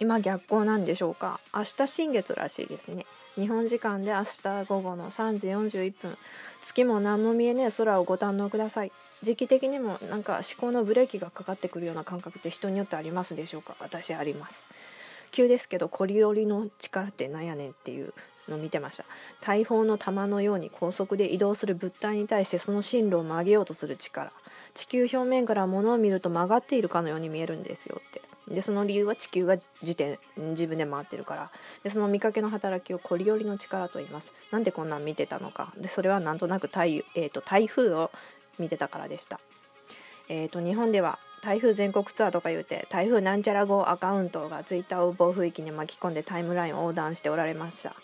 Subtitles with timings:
[0.00, 1.40] 今逆光なんでしょうか？
[1.54, 3.04] 明日新月らしいですね。
[3.34, 6.16] 日本時間で明日午後の3時41分。
[6.62, 7.70] 月も何も見えねえ。
[7.70, 8.92] 空をご堪能ください。
[9.22, 13.74] 時期的にもなんか思考のブレーキがかかってくるような感覚って人によってありますでしょうか？
[13.80, 14.68] 私あります。
[15.32, 18.14] 急ですけどコリロリの力ってなんやねんっていう
[18.48, 19.04] のを見てました。
[19.40, 24.30] 大砲の弾のように高速で移動する物体に対してその進路を曲げようとする力。
[24.74, 28.22] 地球表面から物を見ると曲がっているかのように見えるんですよって。
[28.50, 31.50] でその理由は地球が自転自分で回ってるから。
[31.82, 34.32] でその見かけの働きをコリオリの力と言います。
[34.50, 35.72] なんでこんなん見てたのか。
[35.76, 38.10] でそれはなんとなく台,、えーと、台風を
[38.58, 39.38] 見てたからでした、
[40.28, 47.94] えーと、日本では台風全国ツアーとか言うて台風なんちゃら号アカウントがツイッターを暴風域に巻き込んでタイムラインを横断しておられました。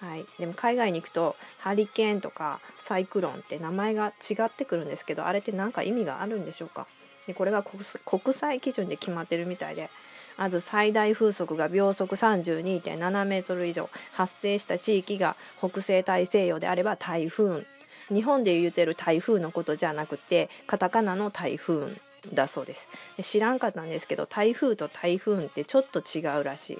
[0.00, 6.86] はい、でも海外に行くとハリケーンとかサイクロンって名前が違ってくるんですけどあれって何か意味があるんでしょうか？
[7.28, 9.90] でこれが国際基準で決まってるみたいで
[10.38, 17.64] まず最大風速が秒速32.7メートル以上発生した地域が北西大西洋であれば台風。
[18.08, 21.88] 日本で言うてる台風のことじゃなくてカタカナの台風
[22.32, 22.88] だそうです。
[23.22, 26.78] 知らんかったんですけど台風と台風ってちょっと違うらしい。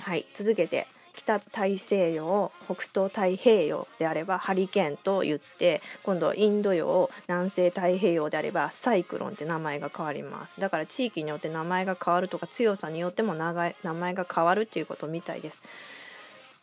[0.00, 0.86] はい続けて。
[1.12, 10.60] 北大西洋北東太平洋であればハリケーンと言って今度インド洋南西太平洋であればサイクロンって名前が変わります。
[10.60, 15.62] だから地域によって名前が変わるとか強さによっても名前が変わるっていうことみたいです。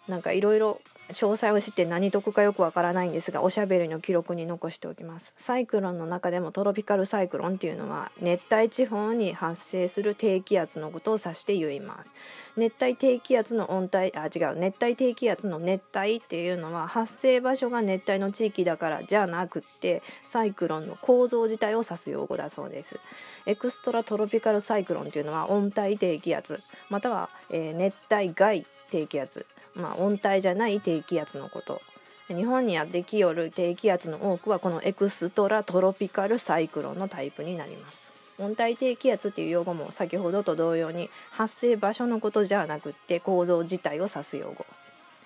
[0.09, 5.33] なんかいろいろ詳細を知って何得かよくわからないんですがおしゃべりの記録に残しておきます。
[5.37, 12.13] サイクロンの中でもトロピカルサイクロンっていうのは熱帯地方に発生する低気圧のことを指して言います。
[12.57, 14.59] 熱帯低気圧の温帯あ違う。
[14.59, 22.99] 熱帯低気圧の熱帯っていうのは発生場所が熱帯の地域だからじゃなくってサイクロンの構造自体を指す用語だそうです。
[23.45, 26.59] エクストラトロピカルサイクロンっていうのは温帯低気圧。
[26.89, 29.45] または、えー、熱帯外低気圧。
[29.75, 31.81] まあ、温帯じゃない低気圧のこと。
[32.27, 38.03] 日本にやってきよる低気圧の多くはこのエクストラトロピカルサイクロンのタイプになります。
[38.39, 44.65] 温帯低気圧っていう用語も先ほどと同様に発生場所のことじゃなくって構造自体を指す用語。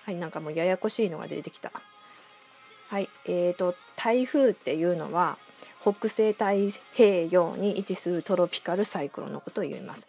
[0.04, 1.70] はいなんかもうややこしいのが出てきた。
[2.88, 5.38] はいえーと台風っていうのは
[5.82, 10.06] 北西太平洋に位置するトロピカルサイクロンのことを言います。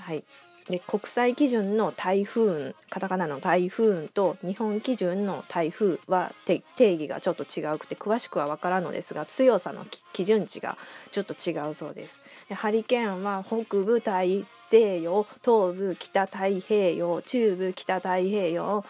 [0.00, 0.24] はい。
[0.68, 6.62] で国際基準の台風カタカナの台風と日本基準の台風は定
[6.94, 10.76] 義がちょっと違うくて詳しくは分からんのですが強さの基準値が
[11.12, 12.20] ちょっと違うそうです。
[12.48, 18.84] でハリケーンは北部大西洋東部北太平洋中部北太平洋、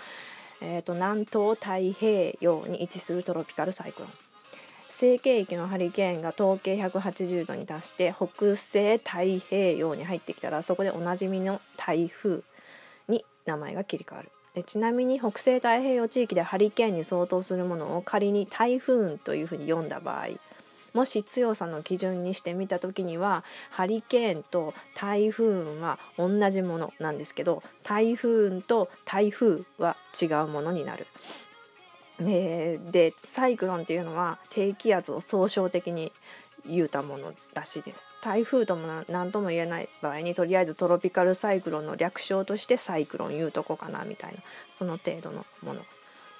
[0.62, 4.25] えーと南東太平洋に位置するトロピカルサイクロン。
[4.96, 12.40] 西経域のハリケーンが統計180度に達して北西太平洋に入ってきたらそこでおなじみの台風
[13.06, 20.28] に名前が切り替わるでちなみに北西太平洋地域でハリケーンに相当するものを仮に台風というふうに読んだ場合
[20.94, 31.06] もし強さの基準にしてみた時にはハリケーンと台風は同じものなんですけど台風と台風は違うものになる。
[32.20, 36.12] えー、でサイクロンっていうのは低気圧を総称的に
[36.66, 38.00] 言うたものらしいです。
[38.22, 44.38] 台風とも何とも言えない場合にとりあえずトロピカルサイクロンの略称としてサイクロン言うとこかなみたいな
[44.74, 45.82] その程度のもの。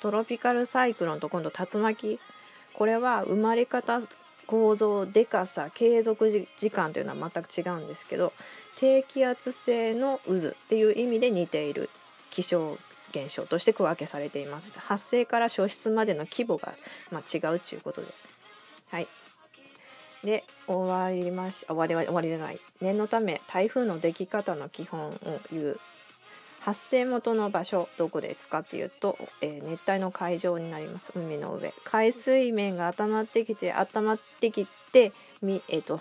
[0.01, 2.19] トロピカルサイクロンと今度竜巻。
[2.75, 4.01] これは生まれ方
[4.47, 8.33] 構造でかさ継続時間というのは全く違うんですけど
[8.77, 11.91] 低気圧性の渦っていう意味で似ている
[12.31, 12.77] 気象
[13.17, 14.79] 現象として区分けされています。
[14.81, 16.73] 発生から消失までの規模が、
[17.11, 18.09] まあ、違うということで。
[18.91, 19.09] はい。
[20.25, 22.59] で終わりまし終わりは終わりじゃない。
[22.81, 25.13] 念のため台風の出来方の基本を
[25.53, 25.81] 言う。
[26.61, 31.13] 発生元の場所どこですかっていうと、えー、熱帯の海上になります。
[31.15, 31.73] 海の上。
[31.85, 35.13] 海水面が温まってきて温まってきて
[35.43, 36.01] み、えーと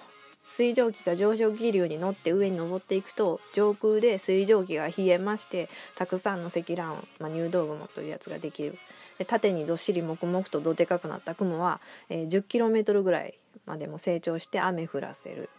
[0.50, 8.78] 水蒸気が上昇気流に乗って上に登っていくと上空で水蒸気が冷えましてたくさんの積乱雲、まあ、入道雲というやつができる。
[9.18, 11.80] で縦にどっしり黙々とどでかくなった雲は、
[12.10, 15.50] えー、10km ぐらいまでも成長して雨降らせる。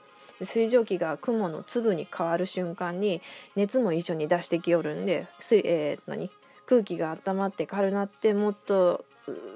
[0.42, 3.22] 水蒸気が雲の粒に変わる瞬間に
[3.54, 6.30] 熱も一緒に出してきよるんで水、えー、何？
[6.66, 9.04] 空気が温まって軽なってもっと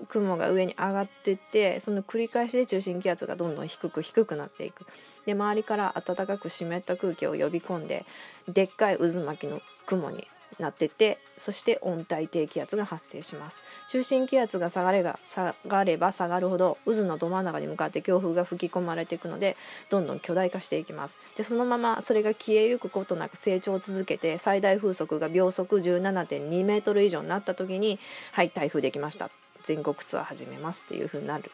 [0.09, 4.87] 雲が上に上がってってその繰り返しで中心気圧がどんどん低く低くなっていく。
[5.27, 8.05] で周りから暖かく湿った空気を呼び込んで
[8.49, 10.27] でっかい渦巻きの雲に
[10.59, 13.63] なっててそして温帯低気圧が発生します。
[13.89, 19.57] 中心気圧が下がれが下がれば下がるほど渦のど真ん中に向かって強風が吹き込まれていくので
[19.89, 21.19] どんどん巨大化していきます。
[21.37, 27.99] でそのままそれが消えゆくことなく成長を続けて最大風速が秒速17.2メートル以上になった時に
[28.33, 29.31] はい台風できました。
[29.63, 31.51] 全国ツアー始めますっていう風になる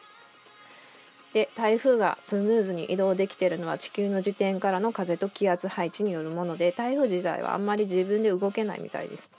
[1.33, 9.29] で台風がスムーズに移動できているのは地球の時点からの風と気圧配置によるもので台風自体はあんまり自分で動けないみたいです。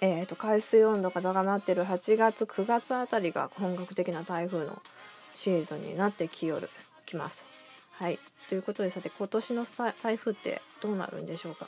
[0.00, 4.80] えーと、海水温度が高まってる8月9月あたりが本格的な台風の
[5.34, 6.70] シーズンになってきよる
[7.04, 7.44] きます。
[7.92, 9.66] はいということでさて今年の
[10.02, 11.66] 台風ってどうなるんでしょうか？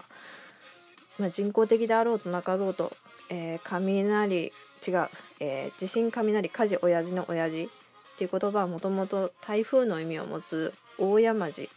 [1.18, 2.92] まあ、人工的であろうとなかろうと、
[3.30, 4.52] えー、雷
[4.86, 5.08] 違う、
[5.40, 11.68] えー、地震雷火事親父の親父っていう言葉はもともと台風の意味を持つ大山寺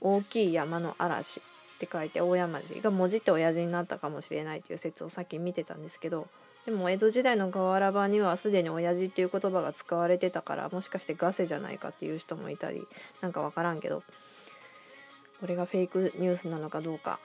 [0.00, 1.42] 大きい山の嵐っ
[1.78, 6.28] て書いて大山寺が文字って親父になったかもしれないという説をさっき見てたんですけど
[6.66, 12.86] でも江戸時代の瓦版にはすでに親父っていう言葉が使われてたからもしかしてガセじゃないかっていう人もいたり
[13.20, 14.02] なんか分からんけど
[15.40, 17.18] これがフェイクニュースなのかどうか。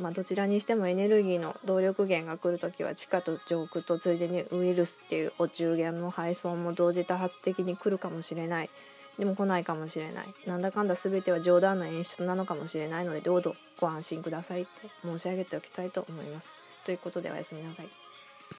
[0.00, 8.70] まあ、どちらにしてもエネルギーの動力源が来る時は地下と上空とついでにウイルスっていうお中元も配送も同時多発的に来るかもしれない
[9.18, 14.70] でも来ないかもしれないなんだかんだ全ては冗談の演出なのかもしれないのでどうぞご安心くださいって
[15.02, 16.54] 申し上げておきたいと思います。
[16.84, 18.07] ということでおやすみなさい。